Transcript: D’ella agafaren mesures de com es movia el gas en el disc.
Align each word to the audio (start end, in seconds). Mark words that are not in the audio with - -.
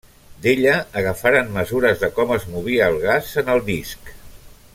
D’ella 0.45 0.77
agafaren 1.01 1.51
mesures 1.59 2.01
de 2.05 2.11
com 2.17 2.35
es 2.39 2.49
movia 2.55 2.91
el 2.95 3.01
gas 3.05 3.33
en 3.43 3.53
el 3.57 3.63
disc. 3.73 4.13